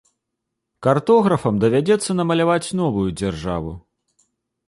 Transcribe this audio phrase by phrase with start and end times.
[0.87, 3.71] Картографам давядзецца дамаляваць новую дзяржаву.